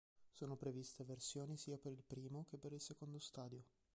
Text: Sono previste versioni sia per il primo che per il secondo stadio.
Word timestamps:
Sono 0.31 0.55
previste 0.55 1.03
versioni 1.03 1.57
sia 1.57 1.77
per 1.77 1.91
il 1.91 2.01
primo 2.01 2.47
che 2.49 2.57
per 2.57 2.73
il 2.73 2.81
secondo 2.81 3.19
stadio. 3.19 3.63